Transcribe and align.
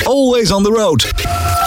Always 0.00 0.50
on 0.50 0.62
the 0.62 0.70
road. 0.70 1.12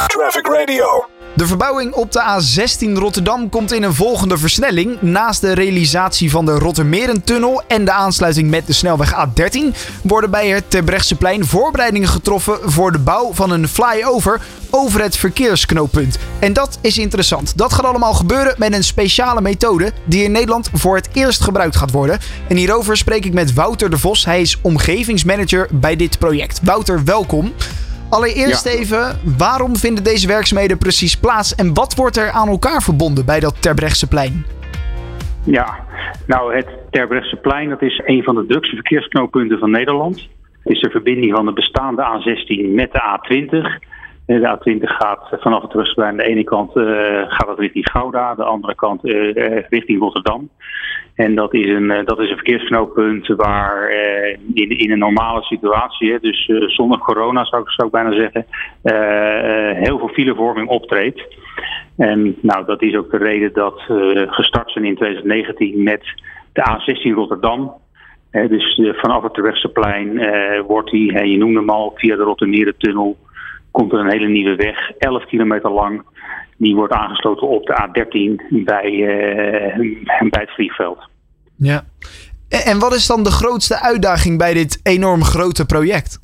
Traffic 0.08 0.48
Radio. 0.48 1.06
De 1.36 1.48
verbouwing 1.48 1.94
op 1.94 2.12
de 2.12 2.22
A16 2.22 2.94
Rotterdam 2.94 3.50
komt 3.50 3.72
in 3.72 3.84
een 3.84 3.94
volgende 3.94 4.38
versnelling. 4.38 5.02
Naast 5.02 5.42
de 5.42 5.54
realisatie 5.54 6.32
van 6.32 6.46
de 6.46 6.52
Rottermerentunnel 6.52 7.62
en 7.68 7.86
de 7.86 7.92
aansluiting 7.92 8.50
met 8.50 8.68
de 8.68 8.74
snelweg 8.74 9.14
A13 9.14 9.76
worden 10.04 10.32
bij 10.32 10.48
het 10.48 10.64
Terbrechtseplein 10.68 11.46
voorbereidingen 11.46 12.08
getroffen 12.08 12.72
voor 12.72 12.92
de 12.92 13.00
bouw 13.00 13.34
van 13.34 13.52
een 13.52 13.68
flyover 13.68 14.42
over 14.70 15.02
het 15.02 15.18
verkeersknooppunt. 15.18 16.18
En 16.40 16.54
dat 16.54 16.78
is 16.82 16.98
interessant. 16.98 17.58
Dat 17.58 17.74
gaat 17.74 17.86
allemaal 17.86 18.14
gebeuren 18.14 18.56
met 18.58 18.74
een 18.74 18.84
speciale 18.84 19.42
methode 19.42 19.92
die 20.06 20.24
in 20.24 20.32
Nederland 20.32 20.70
voor 20.74 20.96
het 20.96 21.10
eerst 21.14 21.42
gebruikt 21.42 21.76
gaat 21.76 21.92
worden. 21.92 22.20
En 22.48 22.56
hierover 22.56 22.98
spreek 22.98 23.26
ik 23.26 23.34
met 23.34 23.54
Wouter 23.54 23.90
de 23.90 23.98
Vos. 23.98 24.26
Hij 24.26 24.42
is 24.42 24.58
omgevingsmanager 24.62 25.68
bij 25.72 25.96
dit 25.96 26.20
project. 26.20 26.60
Wouter, 26.64 27.04
welkom. 27.04 27.54
Allereerst 28.10 28.66
even, 28.66 29.20
waarom 29.38 29.76
vinden 29.76 30.04
deze 30.04 30.28
werkzaamheden 30.28 30.78
precies 30.78 31.18
plaats 31.18 31.56
en 31.56 31.74
wat 31.74 31.96
wordt 31.96 32.18
er 32.18 32.32
aan 32.32 32.48
elkaar 32.48 32.82
verbonden 32.82 33.26
bij 33.26 33.40
dat 33.40 33.62
Terbrechtseplein? 33.62 34.46
Ja, 35.44 35.76
nou 36.28 36.56
het 36.56 36.68
Terbrechtseplein 36.90 37.70
dat 37.70 37.82
is 37.82 38.02
een 38.06 38.24
van 38.24 38.36
de 38.36 38.46
drukste 38.46 38.76
verkeersknooppunten 38.76 39.60
van 39.60 39.72
Nederland. 39.72 40.28
Het 40.64 40.74
is 40.74 40.82
de 40.82 40.90
verbinding 40.90 41.32
van 41.36 41.46
de 41.46 41.54
bestaande 41.54 42.04
A16 42.04 42.74
met 42.74 42.92
de 42.92 43.02
A20. 43.02 43.84
De 44.26 44.58
A20 44.58 44.84
gaat 44.84 45.28
vanaf 45.30 45.62
het 45.62 45.70
Terbrechtseplein 45.70 46.12
aan 46.12 46.18
de 46.18 46.24
ene 46.24 46.44
kant 46.44 46.76
uh, 46.76 46.86
gaat 47.28 47.48
het 47.48 47.60
richting 47.60 47.90
Gouda, 47.90 48.36
de 48.36 48.44
andere 48.44 48.76
kant 48.76 49.06
uh, 49.06 49.34
richting 49.70 50.00
Rotterdam. 50.00 50.50
En 51.16 51.36
dat 51.36 51.54
is 51.54 51.70
een, 51.70 52.06
dat 52.06 52.20
is 52.20 52.30
een 52.30 52.36
verkeersknooppunt 52.36 53.28
waar 53.28 53.92
in, 54.54 54.70
in 54.70 54.92
een 54.92 55.00
normale 55.00 55.44
situatie, 55.44 56.20
dus 56.20 56.52
zonder 56.76 57.00
corona 57.00 57.46
zou 57.46 57.62
ik, 57.62 57.70
zou 57.70 57.88
ik 57.88 57.94
bijna 57.94 58.14
zeggen, 58.14 58.46
heel 59.84 59.98
veel 59.98 60.08
filevorming 60.08 60.68
optreedt. 60.68 61.36
En 61.98 62.36
nou, 62.42 62.66
dat 62.66 62.82
is 62.82 62.96
ook 62.96 63.12
de 63.12 63.18
reden 63.18 63.54
dat 63.54 63.82
we 63.88 64.26
gestart 64.30 64.72
zijn 64.72 64.86
in 64.86 64.96
2019 64.96 65.84
met 65.84 66.04
de 66.54 66.62
A16 66.62 67.14
Rotterdam. 67.14 67.74
dus 68.32 68.82
vanaf 68.96 69.24
het 69.24 69.34
Terbrechtseplein 69.34 70.22
wordt 70.68 70.92
die, 70.92 71.28
je 71.28 71.38
noemde 71.38 71.60
hem 71.60 71.70
al, 71.70 71.94
via 71.96 72.16
de 72.16 72.24
Rottermierentunnel 72.24 73.18
komt 73.76 73.92
er 73.94 74.00
een 74.00 74.12
hele 74.12 74.28
nieuwe 74.28 74.56
weg, 74.56 74.92
11 74.98 75.26
kilometer 75.26 75.72
lang. 75.72 76.04
Die 76.58 76.76
wordt 76.76 76.94
aangesloten 76.94 77.48
op 77.48 77.66
de 77.66 77.74
A13 77.82 78.64
bij, 78.64 78.92
uh, 78.92 80.30
bij 80.32 80.42
het 80.42 80.54
vliegveld. 80.54 81.10
Ja. 81.56 81.84
En 82.50 82.80
wat 82.80 82.94
is 82.94 83.08
dan 83.08 83.24
de 83.24 83.32
grootste 83.32 83.82
uitdaging 83.82 84.38
bij 84.38 84.54
dit 84.54 84.80
enorm 84.84 85.24
grote 85.24 85.66
project? 85.66 86.20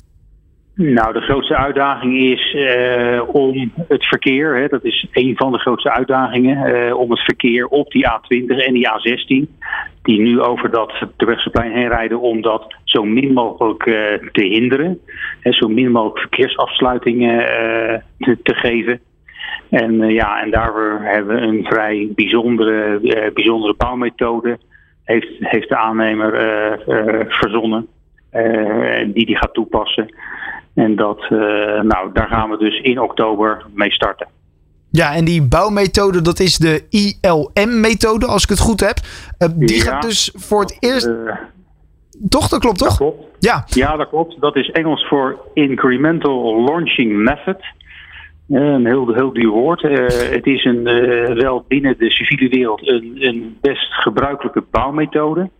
Nou, 0.82 1.12
de 1.12 1.20
grootste 1.20 1.56
uitdaging 1.56 2.18
is 2.18 2.54
uh, 2.54 3.22
om 3.26 3.72
het 3.88 4.04
verkeer, 4.04 4.56
hè, 4.56 4.66
dat 4.66 4.84
is 4.84 5.06
een 5.12 5.36
van 5.36 5.52
de 5.52 5.58
grootste 5.58 5.90
uitdagingen, 5.90 6.74
uh, 6.74 6.96
om 6.96 7.10
het 7.10 7.20
verkeer 7.20 7.66
op 7.66 7.90
die 7.90 8.06
A20 8.06 8.46
en 8.46 8.72
die 8.72 8.88
A16, 8.88 9.60
die 10.02 10.20
nu 10.20 10.40
over 10.40 10.70
dat 10.70 10.92
Terbrechtseplein 11.16 11.72
heen 11.72 11.88
rijden, 11.88 12.20
om 12.20 12.40
dat 12.40 12.74
zo 12.84 13.04
min 13.04 13.32
mogelijk 13.32 13.86
uh, 13.86 13.94
te 14.32 14.42
hinderen. 14.42 14.98
Hè, 15.40 15.52
zo 15.52 15.68
min 15.68 15.90
mogelijk 15.90 16.18
verkeersafsluitingen 16.18 17.38
te, 18.18 18.38
te, 18.42 18.54
geven. 18.54 19.00
En 19.70 20.08
ja, 20.08 20.42
en 20.42 20.50
daarvoor 20.50 20.98
hebben 21.02 21.36
we 21.36 21.42
een 21.46 21.64
vrij 21.64 22.08
bijzondere, 22.14 23.00
bijzondere 23.34 23.74
bouwmethode, 23.76 24.58
heeft, 25.04 25.30
heeft 25.38 25.68
de 25.68 25.76
aannemer 25.76 26.30
verzonnen, 27.28 27.86
die 29.06 29.26
die 29.26 29.36
gaat 29.36 29.54
toepassen. 29.54 30.08
En 30.74 30.96
dat, 30.96 31.18
uh, 31.22 31.30
nou, 31.80 32.12
daar 32.12 32.28
gaan 32.28 32.50
we 32.50 32.56
dus 32.56 32.80
in 32.80 33.00
oktober 33.00 33.66
mee 33.74 33.92
starten. 33.92 34.26
Ja, 34.90 35.14
en 35.14 35.24
die 35.24 35.42
bouwmethode, 35.48 36.22
dat 36.22 36.40
is 36.40 36.56
de 36.56 36.84
ILM-methode, 36.90 38.26
als 38.26 38.42
ik 38.42 38.48
het 38.48 38.58
goed 38.58 38.80
heb. 38.80 38.98
Uh, 39.38 39.48
die 39.54 39.76
ja, 39.76 39.82
gaat 39.82 40.02
dus 40.02 40.32
voor 40.34 40.60
het 40.60 40.76
eerst. 40.80 41.06
Uh, 41.06 41.34
toch, 42.28 42.48
dat 42.48 42.60
klopt 42.60 42.78
toch? 42.78 42.88
Dat 42.88 42.96
klopt. 42.96 43.26
Ja. 43.38 43.64
ja, 43.66 43.96
dat 43.96 44.08
klopt. 44.08 44.40
Dat 44.40 44.56
is 44.56 44.70
Engels 44.70 45.08
voor 45.08 45.38
Incremental 45.54 46.64
Launching 46.64 47.16
Method. 47.16 47.62
een 48.48 48.86
heel, 48.86 49.14
heel 49.14 49.32
duur 49.32 49.50
woord. 49.50 49.82
het 50.32 50.46
is 50.46 50.64
een, 50.64 50.82
wel 51.34 51.64
binnen 51.68 51.98
de 51.98 52.10
civiele 52.10 52.48
wereld 52.48 52.88
een, 52.88 53.16
een 53.18 53.56
best 53.60 53.92
gebruikelijke 53.92 54.64
bouwmethode. 54.70 55.50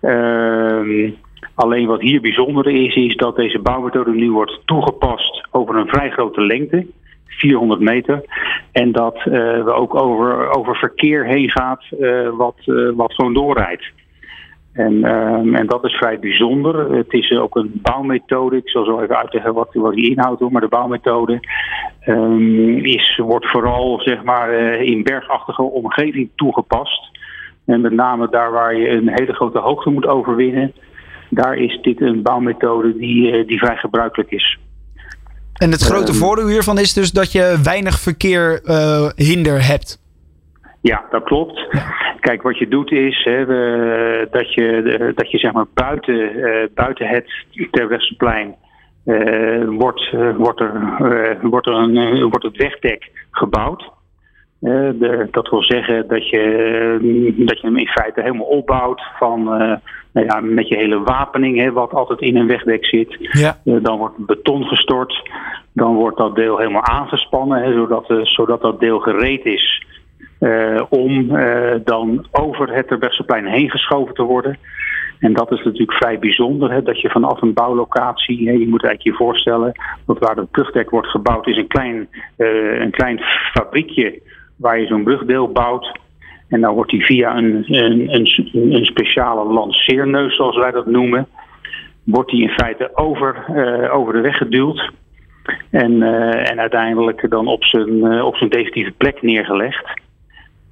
Ehm 0.00 1.10
Alleen 1.54 1.86
wat 1.86 2.00
hier 2.00 2.20
bijzonder 2.20 2.66
is, 2.66 2.94
is 2.94 3.16
dat 3.16 3.36
deze 3.36 3.58
bouwmethode 3.58 4.14
nu 4.14 4.30
wordt 4.30 4.60
toegepast 4.64 5.46
over 5.50 5.76
een 5.76 5.88
vrij 5.88 6.10
grote 6.10 6.40
lengte. 6.40 6.86
400 7.26 7.80
meter. 7.80 8.24
En 8.72 8.92
dat 8.92 9.16
uh, 9.16 9.24
we 9.64 9.72
ook 9.72 9.94
over, 9.94 10.54
over 10.56 10.76
verkeer 10.76 11.26
heen 11.26 11.50
gaat 11.50 11.84
uh, 12.00 12.28
wat, 12.28 12.56
uh, 12.66 12.90
wat 12.94 13.12
gewoon 13.14 13.34
doorrijdt. 13.34 13.84
En, 14.72 15.04
en 15.54 15.66
dat 15.66 15.84
is 15.84 15.92
vrij 15.92 16.18
bijzonder. 16.18 16.94
Het 16.94 17.12
is 17.12 17.36
ook 17.38 17.56
een 17.56 17.70
bouwmethode. 17.74 18.56
Ik 18.56 18.68
zal 18.68 18.84
zo 18.84 19.00
even 19.00 19.16
uitleggen 19.16 19.54
wat, 19.54 19.68
wat 19.72 19.94
die 19.94 20.10
inhoudt. 20.10 20.50
Maar 20.50 20.60
de 20.60 20.68
bouwmethode 20.68 21.40
um, 22.06 22.84
is, 22.84 23.20
wordt 23.22 23.50
vooral 23.50 24.00
zeg 24.00 24.22
maar, 24.22 24.50
in 24.82 25.02
bergachtige 25.02 25.62
omgeving 25.62 26.30
toegepast. 26.36 27.10
En 27.64 27.80
met 27.80 27.92
name 27.92 28.28
daar 28.30 28.52
waar 28.52 28.76
je 28.76 28.88
een 28.88 29.08
hele 29.08 29.32
grote 29.32 29.58
hoogte 29.58 29.90
moet 29.90 30.06
overwinnen 30.06 30.72
daar 31.34 31.56
is 31.56 31.78
dit 31.82 32.00
een 32.00 32.22
bouwmethode 32.22 32.96
die, 32.96 33.44
die 33.44 33.58
vrij 33.58 33.76
gebruikelijk 33.76 34.30
is. 34.30 34.58
En 35.52 35.70
het 35.70 35.82
grote 35.82 36.14
voordeel 36.14 36.48
hiervan 36.48 36.78
is 36.78 36.92
dus 36.92 37.12
dat 37.12 37.32
je 37.32 37.60
weinig 37.62 37.98
verkeer 37.98 38.60
uh, 38.64 39.08
hinder 39.14 39.66
hebt. 39.66 40.00
Ja, 40.80 41.04
dat 41.10 41.24
klopt. 41.24 41.66
Kijk, 42.20 42.42
wat 42.42 42.58
je 42.58 42.68
doet 42.68 42.92
is 42.92 43.24
hè, 43.24 43.44
we, 43.44 44.28
dat 44.30 44.54
je, 44.54 45.12
dat 45.14 45.30
je 45.30 45.38
zeg 45.38 45.52
maar 45.52 45.66
buiten, 45.74 46.36
uh, 46.36 46.66
buiten 46.74 47.06
het 47.06 47.26
Terwegsplein 47.70 48.54
uh, 49.06 49.68
wordt, 49.68 50.10
wordt, 50.36 50.60
er, 50.60 51.38
wordt, 51.42 51.66
er 51.66 51.74
een, 51.74 52.20
wordt 52.20 52.44
het 52.44 52.56
wegdek 52.56 53.10
gebouwd. 53.30 53.90
De, 54.58 55.28
dat 55.30 55.48
wil 55.48 55.62
zeggen 55.62 56.08
dat 56.08 56.28
je, 56.28 57.34
dat 57.36 57.60
je 57.60 57.66
hem 57.66 57.76
in 57.76 57.88
feite 57.88 58.22
helemaal 58.22 58.46
opbouwt 58.46 59.02
van, 59.18 59.48
nou 60.12 60.26
ja, 60.26 60.40
met 60.40 60.68
je 60.68 60.76
hele 60.76 61.00
wapening, 61.00 61.60
hè, 61.60 61.72
wat 61.72 61.92
altijd 61.92 62.20
in 62.20 62.36
een 62.36 62.46
wegdek 62.46 62.86
zit. 62.86 63.16
Ja. 63.18 63.58
Uh, 63.64 63.82
dan 63.82 63.98
wordt 63.98 64.26
beton 64.26 64.64
gestort, 64.64 65.30
dan 65.72 65.94
wordt 65.94 66.18
dat 66.18 66.34
deel 66.34 66.58
helemaal 66.58 66.84
aangespannen, 66.84 67.62
hè, 67.62 67.72
zodat, 67.72 68.04
zodat 68.22 68.60
dat 68.60 68.80
deel 68.80 68.98
gereed 68.98 69.44
is 69.44 69.86
om 70.88 71.28
dan 71.84 72.26
over 72.30 72.74
het 72.74 72.88
Terbrechtseplein 72.88 73.46
heen 73.46 73.70
geschoven 73.70 74.14
te 74.14 74.22
worden. 74.22 74.58
En 75.18 75.32
dat 75.32 75.52
is 75.52 75.62
natuurlijk 75.64 75.92
vrij 75.92 76.18
bijzonder, 76.18 76.72
hè, 76.72 76.82
dat 76.82 77.00
je 77.00 77.10
vanaf 77.10 77.42
een 77.42 77.52
bouwlocatie, 77.52 78.48
hè, 78.48 78.52
je 78.52 78.68
moet 78.68 78.84
eigenlijk 78.84 79.02
je 79.02 79.24
voorstellen, 79.24 79.72
dat 80.06 80.18
waar 80.18 80.36
het 80.36 80.50
brugdek 80.50 80.90
wordt 80.90 81.08
gebouwd 81.08 81.46
is 81.46 81.56
een 81.56 81.66
klein, 81.66 82.08
een 82.36 82.90
klein 82.90 83.20
fabriekje 83.52 84.20
waar 84.56 84.80
je 84.80 84.86
zo'n 84.86 85.04
brugdeel 85.04 85.52
bouwt. 85.52 86.00
En 86.52 86.60
dan 86.60 86.74
wordt 86.74 86.90
die 86.90 87.04
via 87.04 87.36
een, 87.36 87.64
een, 87.66 88.14
een, 88.14 88.50
een, 88.52 88.84
speciale 88.84 89.52
lanceerneus, 89.52 90.36
zoals 90.36 90.56
wij 90.56 90.70
dat 90.70 90.86
noemen, 90.86 91.26
wordt 92.04 92.30
die 92.30 92.42
in 92.42 92.48
feite 92.48 92.90
over, 92.94 93.44
uh, 93.50 93.94
over 93.94 94.12
de 94.12 94.20
weg 94.20 94.36
geduwd. 94.36 94.90
En, 95.70 95.92
uh, 95.92 96.50
en 96.50 96.60
uiteindelijk 96.60 97.30
dan 97.30 97.46
op 97.46 97.64
zijn, 97.64 97.96
uh, 97.96 98.24
op 98.24 98.36
zijn 98.36 98.50
definitieve 98.50 98.92
plek 98.92 99.22
neergelegd. 99.22 100.00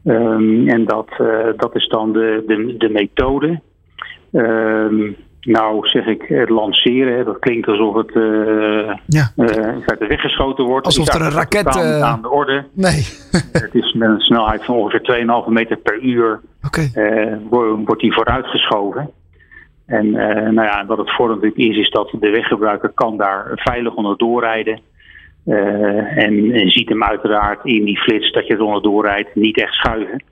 Um, 0.05 0.69
en 0.69 0.85
dat, 0.85 1.09
dat 1.57 1.75
is 1.75 1.89
dan 1.89 2.13
de, 2.13 2.45
de, 2.47 2.77
de 2.77 2.89
methode. 2.89 3.61
Um, 4.33 5.17
nou, 5.41 5.89
zeg 5.89 6.07
ik, 6.07 6.23
het 6.23 6.49
lanceren, 6.49 7.25
dat 7.25 7.39
klinkt 7.39 7.69
alsof 7.69 7.95
het 7.95 8.15
uh, 8.15 8.95
ja. 9.07 9.33
uh, 9.37 9.47
feite 9.87 10.07
weggeschoten 10.09 10.65
wordt. 10.65 10.87
Alsof 10.87 11.15
er 11.15 11.21
een 11.21 11.31
raket... 11.31 11.77
Uh... 11.77 12.03
aan 12.03 12.23
de 12.23 12.31
orde. 12.31 12.65
Nee. 12.73 13.07
het 13.65 13.75
is 13.75 13.93
met 13.93 14.09
een 14.09 14.21
snelheid 14.21 14.65
van 14.65 14.75
ongeveer 14.75 15.27
2,5 15.47 15.53
meter 15.53 15.77
per 15.77 16.01
uur 16.01 16.41
okay. 16.67 17.39
wordt 17.85 18.01
die 18.01 18.13
vooruitgeschoven. 18.13 19.11
En 19.87 20.11
nou 20.55 20.63
ja, 20.63 20.87
wat 20.87 20.99
het 20.99 21.15
voordeel 21.15 21.37
natuurlijk 21.37 21.71
is, 21.71 21.77
is 21.77 21.91
dat 21.91 22.15
de 22.21 22.31
weggebruiker 22.31 22.91
kan 22.95 23.17
daar 23.17 23.51
veilig 23.55 23.95
onder 23.95 24.17
doorrijden. 24.17 24.81
en, 25.45 26.53
en 26.53 26.71
ziet 26.71 26.89
hem 26.89 27.05
uiteraard 27.05 27.65
in 27.65 27.85
die 27.85 27.99
flits 27.99 28.33
dat 28.33 28.47
je 28.47 28.55
er 28.55 28.63
onder 28.63 28.83
doorrijdt 28.83 29.35
niet 29.35 29.61
echt 29.61 29.73
schuiven. 29.73 30.23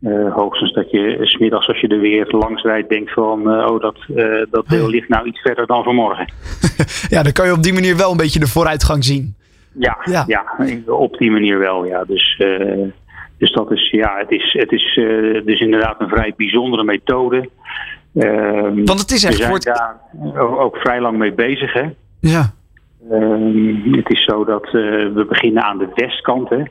Uh, 0.00 0.34
hoogstens 0.34 0.72
dat 0.72 0.90
je 0.90 1.18
smiddags 1.22 1.68
als 1.68 1.80
je 1.80 1.88
er 1.88 2.00
weer 2.00 2.26
langs 2.28 2.62
rijdt 2.62 2.88
denkt 2.88 3.12
van 3.12 3.40
uh, 3.40 3.66
oh 3.70 3.80
dat, 3.80 3.96
uh, 4.08 4.42
dat 4.50 4.68
deel 4.68 4.88
ligt 4.96 5.08
nou 5.08 5.26
iets 5.26 5.40
verder 5.40 5.66
dan 5.66 5.84
vanmorgen. 5.84 6.32
ja, 7.14 7.22
dan 7.22 7.32
kan 7.32 7.46
je 7.46 7.52
op 7.52 7.62
die 7.62 7.72
manier 7.72 7.96
wel 7.96 8.10
een 8.10 8.16
beetje 8.16 8.38
de 8.38 8.46
vooruitgang 8.46 9.04
zien. 9.04 9.34
Ja, 9.72 9.98
ja. 10.04 10.24
ja 10.26 10.44
op 10.86 11.18
die 11.18 11.30
manier 11.30 11.58
wel 11.58 11.84
ja. 11.84 12.04
Dus, 12.04 12.42
dus 13.38 13.52
dat 13.52 13.70
is 13.70 13.90
ja, 13.90 14.16
het 14.18 14.30
is, 14.30 14.52
het 14.58 14.72
is 14.72 14.94
dus 15.44 15.60
inderdaad 15.60 16.00
een 16.00 16.08
vrij 16.08 16.34
bijzondere 16.36 16.84
methode. 16.84 17.48
Want 18.84 19.00
het 19.00 19.10
is 19.10 19.24
echt 19.24 19.38
We 19.38 19.44
zijn 19.44 19.60
daar 19.60 19.96
ook, 20.42 20.60
ook 20.60 20.76
vrij 20.76 21.00
lang 21.00 21.18
mee 21.18 21.32
bezig 21.32 21.72
hè. 21.72 21.88
Ja. 22.20 22.52
Ehm, 23.10 23.92
het 23.92 24.10
is 24.10 24.24
zo 24.24 24.44
dat 24.44 24.70
we 24.70 25.26
beginnen 25.28 25.62
aan 25.62 25.78
de 25.78 25.88
westkant. 25.94 26.48
Hè. 26.48 26.62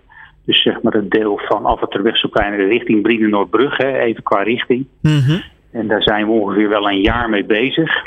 Dus 0.48 0.62
zeg 0.62 0.82
maar 0.82 0.94
het 0.94 1.12
deel 1.12 1.40
van 1.48 1.66
Afwaterwegselplein 1.66 2.56
richting 2.56 3.02
Brienen-Noordbrug, 3.02 3.80
even 3.80 4.24
qua 4.24 4.42
richting. 4.42 4.88
Mhm. 5.02 5.40
En 5.72 5.88
daar 5.88 6.02
zijn 6.02 6.26
we 6.26 6.32
ongeveer 6.32 6.70
wel 6.70 6.90
een 6.90 7.02
jaar 7.02 7.30
mee 7.30 7.46
bezig. 7.46 8.06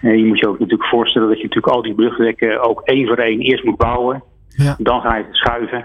En 0.00 0.18
je 0.18 0.24
moet 0.24 0.38
je 0.38 0.48
ook 0.48 0.58
natuurlijk 0.58 0.88
voorstellen 0.88 1.28
dat 1.28 1.36
je 1.36 1.42
natuurlijk 1.42 1.74
al 1.74 1.82
die 1.82 1.94
brugdekken 1.94 2.60
ook 2.60 2.80
één 2.80 3.06
voor 3.06 3.16
één 3.16 3.40
eerst 3.40 3.64
moet 3.64 3.76
bouwen. 3.76 4.22
Ja. 4.48 4.74
Dan 4.78 5.00
ga 5.00 5.16
je 5.16 5.24
het 5.24 5.36
schuiven. 5.36 5.84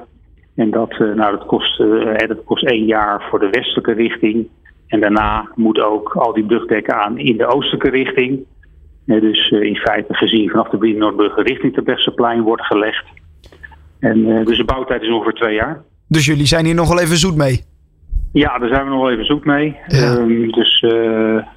En 0.55 0.71
dat, 0.71 0.91
eh, 0.91 0.99
nou, 0.99 1.37
dat, 1.37 1.45
kost, 1.45 1.79
eh, 1.79 2.27
dat 2.27 2.43
kost 2.43 2.65
één 2.65 2.85
jaar 2.85 3.23
voor 3.29 3.39
de 3.39 3.49
westelijke 3.49 3.93
richting. 3.93 4.47
En 4.87 4.99
daarna 4.99 5.49
moet 5.55 5.79
ook 5.79 6.15
al 6.15 6.33
die 6.33 6.45
brugdekken 6.45 6.95
aan 6.95 7.17
in 7.17 7.37
de 7.37 7.47
oostelijke 7.47 7.89
richting. 7.89 8.45
dus 9.05 9.49
eh, 9.49 9.61
in 9.61 9.75
feite 9.75 10.13
gezien 10.13 10.49
vanaf 10.49 10.69
de 10.69 10.77
Brien 10.77 10.97
Noordbrug 10.97 11.35
richting 11.35 11.75
de 11.75 11.81
Besseplein 11.81 12.41
wordt 12.41 12.65
gelegd. 12.65 13.05
En, 14.01 14.45
dus 14.45 14.57
de 14.57 14.65
bouwtijd 14.65 15.01
is 15.01 15.11
ongeveer 15.11 15.33
twee 15.33 15.55
jaar. 15.55 15.81
Dus 16.07 16.25
jullie 16.25 16.45
zijn 16.45 16.65
hier 16.65 16.75
nog 16.75 16.87
wel 16.87 16.99
even 16.99 17.17
zoet 17.17 17.35
mee? 17.35 17.63
Ja, 18.33 18.57
daar 18.57 18.69
zijn 18.69 18.83
we 18.83 18.89
nog 18.89 19.01
wel 19.01 19.11
even 19.11 19.25
zoek 19.25 19.45
mee. 19.45 19.77
Ehm, 19.87 20.51
dus, 20.51 20.85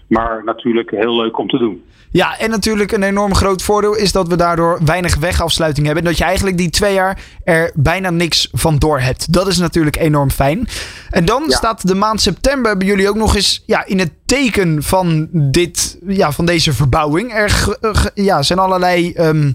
maar 0.08 0.44
natuurlijk 0.44 0.91
heel 0.91 1.17
leuk 1.17 1.38
om 1.38 1.49
te 1.49 1.58
doen. 1.58 1.82
Ja, 2.14 2.38
en 2.38 2.50
natuurlijk 2.50 2.93
een 2.93 3.02
enorm 3.02 3.35
groot 3.35 3.62
voordeel 3.62 3.96
is 3.96 4.12
dat 4.12 4.29
we 4.29 4.37
daardoor 4.37 4.81
weinig 4.85 5.17
wegafsluiting 5.17 5.87
hebben. 5.87 6.05
En 6.05 6.11
dat 6.11 6.19
je 6.19 6.25
eigenlijk 6.25 6.56
die 6.56 6.70
twee 6.70 6.94
jaar 6.94 7.23
er 7.44 7.73
bijna 7.75 8.11
niks 8.11 8.49
van 8.52 8.79
door 8.79 9.00
hebt. 9.00 9.32
Dat 9.32 9.46
is 9.46 9.58
natuurlijk 9.58 9.96
enorm 9.96 10.31
fijn. 10.31 10.69
En 11.11 11.25
dan 11.25 11.43
staat 11.46 11.87
de 11.87 11.94
maand 11.94 12.20
september 12.20 12.76
bij 12.76 12.87
jullie 12.87 13.08
ook 13.08 13.17
nog 13.17 13.35
eens 13.35 13.62
ja, 13.67 13.87
in 13.87 13.99
het 13.99 14.12
teken 14.26 14.82
van, 14.82 15.29
dit, 15.32 15.99
ja, 16.06 16.32
van 16.32 16.44
deze 16.46 16.73
verbouwing. 16.73 17.32
Er 17.32 18.11
ja, 18.14 18.43
zijn 18.43 18.58
allerlei 18.58 19.12
ehm, 19.12 19.52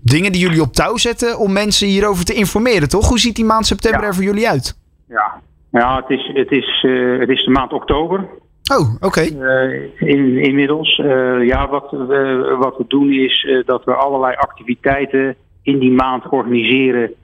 dingen 0.00 0.32
die 0.32 0.40
jullie 0.40 0.62
op 0.62 0.72
touw 0.72 0.96
zetten 0.96 1.38
om 1.38 1.52
mensen 1.52 1.88
hierover 1.88 2.24
te 2.24 2.34
informeren, 2.34 2.88
toch? 2.88 3.08
Hoe 3.08 3.18
ziet 3.18 3.36
die 3.36 3.44
maand 3.44 3.66
september 3.66 4.02
er 4.02 4.14
voor 4.14 4.24
jullie 4.24 4.48
uit? 4.48 4.78
Ja, 5.08 5.40
ja 5.70 5.96
het, 5.96 6.10
is, 6.10 6.30
het, 6.34 6.50
is, 6.50 6.82
uh, 6.86 7.20
het 7.20 7.28
is 7.28 7.44
de 7.44 7.50
maand 7.50 7.72
oktober. 7.72 8.28
Oh, 8.72 8.94
oké. 9.00 9.20
Eh, 9.20 10.08
in, 10.08 10.38
inmiddels. 10.38 10.98
Uh, 10.98 11.46
ja, 11.46 11.68
wat, 11.68 11.90
we, 11.90 12.56
wat 12.58 12.76
we 12.76 12.84
doen 12.88 13.12
is 13.12 13.62
dat 13.66 13.84
we 13.84 13.94
allerlei 13.94 14.34
activiteiten 14.36 15.36
in 15.62 15.78
die 15.78 15.92
maand 15.92 16.28
organiseren 16.28 17.14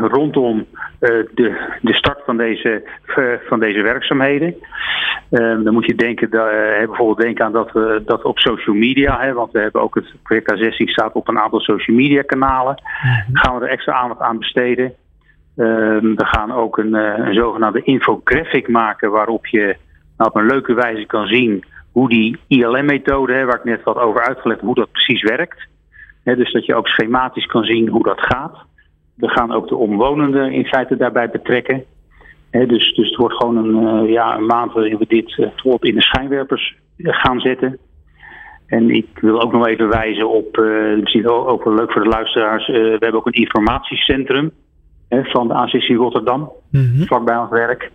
rondom 0.00 0.66
de, 0.98 1.76
de 1.80 1.94
start 1.94 2.24
van 2.24 2.36
deze, 2.36 2.82
van 3.48 3.60
deze 3.60 3.82
werkzaamheden. 3.82 4.54
dan 5.30 5.72
moet 5.72 5.86
je 5.86 5.94
denken, 5.94 6.30
bijvoorbeeld 6.30 7.20
denken 7.20 7.44
aan 7.44 7.52
dat 7.52 7.72
we 7.72 8.02
dat 8.06 8.22
op 8.22 8.38
social 8.38 8.76
media, 8.76 9.20
hè, 9.20 9.32
want 9.32 9.52
we 9.52 9.60
hebben 9.60 9.82
ook 9.82 9.94
het 9.94 10.14
project 10.22 10.54
A16 10.54 10.84
staat 10.84 11.12
op 11.12 11.28
een 11.28 11.38
aantal 11.38 11.60
social 11.60 11.96
media 11.96 12.22
kanalen. 12.22 12.82
Mm 13.02 13.36
Gaan 13.36 13.58
we 13.58 13.64
er 13.64 13.70
extra 13.70 13.92
aandacht 13.92 14.20
aan 14.20 14.38
besteden. 14.38 14.92
we 15.54 16.14
gaan 16.16 16.52
ook 16.52 16.78
een, 16.78 16.94
een 16.94 17.34
zogenaamde 17.34 17.82
infographic 17.82 18.68
maken 18.68 19.10
waarop 19.10 19.46
je 19.46 19.76
nou, 20.16 20.30
op 20.30 20.36
een 20.36 20.46
leuke 20.46 20.74
wijze 20.74 21.06
kan 21.06 21.26
zien 21.26 21.64
hoe 21.92 22.08
die 22.08 22.38
ILM-methode, 22.46 23.44
waar 23.44 23.56
ik 23.56 23.64
net 23.64 23.82
wat 23.82 23.96
over 23.96 24.26
uitgelegd 24.26 24.60
hoe 24.60 24.74
dat 24.74 24.92
precies 24.92 25.22
werkt. 25.22 25.68
dus 26.24 26.52
dat 26.52 26.66
je 26.66 26.74
ook 26.74 26.88
schematisch 26.88 27.46
kan 27.46 27.64
zien 27.64 27.88
hoe 27.88 28.02
dat 28.02 28.20
gaat. 28.20 28.70
We 29.14 29.28
gaan 29.28 29.52
ook 29.52 29.68
de 29.68 29.76
omwonenden 29.76 30.52
in 30.52 30.64
feite 30.64 30.96
daarbij 30.96 31.30
betrekken. 31.30 31.84
dus, 32.50 32.94
dus 32.94 33.08
het 33.08 33.16
wordt 33.16 33.34
gewoon 33.34 33.56
een, 33.56 34.04
uh, 34.04 34.10
ja, 34.10 34.36
een 34.36 34.46
maand 34.46 34.72
waarin 34.72 34.98
we 34.98 35.04
dit 35.08 35.38
uh, 35.38 35.74
in 35.80 35.94
de 35.94 36.02
schijnwerpers 36.02 36.76
eh, 36.96 37.14
gaan 37.14 37.40
zetten. 37.40 37.78
En 38.66 38.90
ik 38.90 39.06
wil 39.20 39.42
ook 39.42 39.52
nog 39.52 39.66
even 39.66 39.88
wijzen 39.88 40.30
op, 40.30 40.56
uh, 40.56 41.00
misschien 41.00 41.28
ook 41.28 41.64
wel 41.64 41.74
leuk 41.74 41.92
voor 41.92 42.02
de 42.02 42.08
luisteraars, 42.08 42.66
we 42.66 42.96
hebben 42.98 43.14
ook 43.14 43.26
een 43.26 43.32
informatiecentrum 43.32 44.52
van 45.08 45.48
de 45.48 45.54
ACC 45.54 45.88
Rotterdam, 45.88 46.52
mm 46.70 47.06
vlakbij 47.06 47.36
ons 47.36 47.50
werk. 47.50 47.90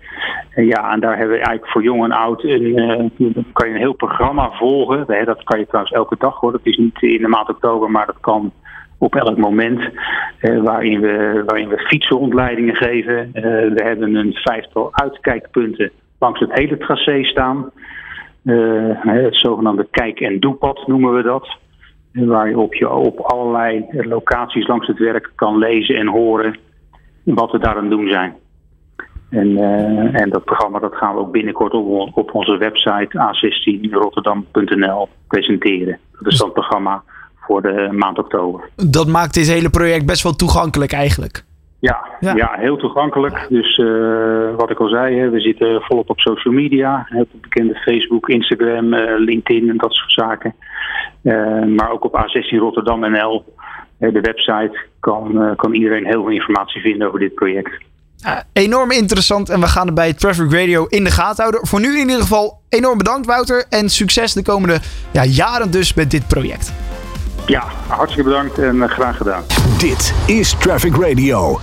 En 0.50 0.66
ja, 0.66 0.92
en 0.92 1.00
daar 1.00 1.18
hebben 1.18 1.38
we 1.38 1.44
eigenlijk 1.44 1.72
voor 1.72 1.84
jong 1.84 2.04
en 2.04 2.12
oud 2.12 2.44
een, 2.44 3.14
kan 3.54 3.68
je 3.68 3.74
een 3.74 3.80
heel 3.80 3.94
programma 3.94 4.52
volgen. 4.52 5.26
Dat 5.26 5.44
kan 5.44 5.60
je 5.60 5.66
trouwens 5.66 5.96
elke 5.96 6.16
dag 6.20 6.40
hoor. 6.40 6.52
Dat 6.52 6.66
is 6.66 6.78
niet 6.78 7.02
in 7.02 7.22
de 7.22 7.28
maand 7.28 7.50
oktober, 7.50 7.92
maar 7.92 8.06
dat 8.06 8.20
kan 8.20 8.52
op 8.98 9.16
elk 9.16 9.38
moment. 9.38 9.82
Uh, 10.42 10.64
waarin, 10.64 11.00
we, 11.00 11.44
waarin 11.46 11.68
we 11.68 11.78
fietsenrondleidingen 11.78 12.76
geven. 12.76 13.32
Uh, 13.34 13.42
we 13.74 13.82
hebben 13.84 14.16
een 14.16 14.34
vijftal 14.34 14.90
uitkijkpunten 14.92 15.92
langs 16.20 16.40
het 16.40 16.54
hele 16.54 16.78
tracé 16.78 17.24
staan. 17.24 17.72
het 18.44 19.36
zogenaamde 19.36 19.88
kijk- 19.92 20.20
en 20.20 20.40
doepad 20.40 20.88
noemen 20.88 21.14
we 21.14 21.22
dat. 21.22 21.58
Waar 22.14 22.50
je 22.50 22.58
op, 22.58 22.74
je 22.74 22.90
op 22.90 23.20
allerlei 23.20 23.86
locaties 23.92 24.68
langs 24.68 24.88
het 24.88 24.98
werk 24.98 25.32
kan 25.36 25.58
lezen 25.58 25.96
en 25.96 26.08
horen 26.08 26.58
wat 27.24 27.52
we 27.52 27.60
daar 27.60 27.78
aan 27.78 27.90
doen 27.90 28.10
zijn. 28.10 28.36
En, 29.30 29.48
uh, 29.48 30.22
en 30.22 30.30
dat 30.30 30.44
programma 30.44 30.80
dat 30.80 30.96
gaan 30.96 31.14
we 31.14 31.20
ook 31.20 31.32
binnenkort 31.32 31.74
op, 31.74 32.18
op 32.18 32.34
onze 32.34 32.58
website 32.58 33.18
a16rotterdam.nl 33.18 35.10
presenteren. 35.28 36.00
Dat 36.12 36.32
is 36.32 36.38
dan 36.38 36.48
het 36.48 36.58
programma 36.58 37.04
voor 37.48 37.62
de 37.62 37.90
maand 37.92 38.18
oktober. 38.20 38.70
Dat 38.76 39.08
maakt 39.08 39.34
dit 39.34 39.48
hele 39.48 39.70
project 39.70 40.06
best 40.06 40.24
wel 40.24 40.36
toegankelijk 40.36 40.92
eigenlijk. 40.92 41.44
Ja, 41.80 42.06
ja. 42.20 42.36
ja 42.36 42.56
heel 42.58 42.78
toegankelijk. 42.78 43.46
Dus 43.50 43.78
uh, 43.78 44.56
wat 44.56 44.70
ik 44.70 44.80
al 44.80 44.88
zei, 44.88 45.30
we 45.30 45.40
zitten 45.40 45.82
volop 45.82 46.10
op 46.10 46.20
social 46.20 46.54
media. 46.54 47.08
Op 47.14 47.28
bekende 47.42 47.76
Facebook, 47.76 48.30
Instagram, 48.30 48.94
uh, 48.94 49.20
LinkedIn 49.20 49.70
en 49.70 49.78
dat 49.78 49.94
soort 49.94 50.12
zaken. 50.12 50.56
maar 51.76 51.92
ook 51.92 52.04
op 52.04 52.18
A16 52.18 52.58
Rotterdam 52.58 53.00
NL 53.00 53.56
de 53.98 54.22
website 54.22 54.78
kan, 55.00 55.54
kan 55.56 55.74
iedereen 55.74 56.06
heel 56.06 56.24
veel 56.24 56.34
informatie 56.34 56.82
vinden 56.82 57.08
over 57.08 57.20
dit 57.20 57.34
project. 57.34 57.86
Enorm 58.54 58.92
interessant 58.92 59.50
en 59.50 59.60
we 59.60 59.68
gaan 59.68 59.88
er 59.88 59.94
bij 59.94 60.14
Traffic 60.14 60.52
Radio 60.52 60.86
in 60.86 61.04
de 61.04 61.12
gaten 61.12 61.44
houden. 61.44 61.68
Voor 61.68 61.80
nu 61.80 61.94
in 61.94 62.00
ieder 62.00 62.22
geval 62.22 62.62
enorm 62.70 62.98
bedankt 62.98 63.28
Wouter 63.28 63.66
en 63.70 63.90
succes 63.90 64.34
de 64.34 64.44
komende 64.44 64.80
ja, 65.12 65.26
jaren 65.26 65.72
dus 65.72 65.94
met 65.94 66.12
dit 66.12 66.28
project. 66.28 66.87
Ja, 67.48 67.64
hartstikke 67.88 68.30
bedankt 68.30 68.58
en 68.60 68.90
graag 68.90 69.18
gedaan. 69.18 69.44
Dit 69.78 70.14
is 70.26 70.56
Traffic 70.60 70.96
Radio. 70.96 71.60